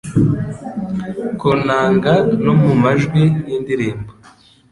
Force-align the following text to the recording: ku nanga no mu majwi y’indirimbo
ku 1.39 1.49
nanga 1.65 2.13
no 2.43 2.53
mu 2.61 2.71
majwi 2.83 3.23
y’indirimbo 3.49 4.11